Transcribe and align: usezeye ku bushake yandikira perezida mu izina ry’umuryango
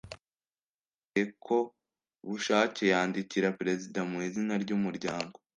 usezeye 0.03 1.21
ku 1.43 1.57
bushake 2.27 2.83
yandikira 2.93 3.47
perezida 3.59 3.99
mu 4.09 4.17
izina 4.27 4.53
ry’umuryango 4.63 5.37